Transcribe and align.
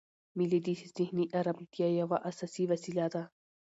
مېلې 0.37 0.59
د 0.63 0.67
ذهني 0.97 1.25
ارامتیا 1.39 1.87
یوه 2.01 2.17
اساسي 2.29 2.63
وسیله 2.71 3.05
ده. 3.13 3.23